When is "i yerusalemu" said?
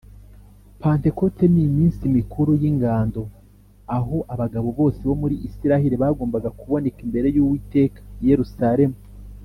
8.23-8.97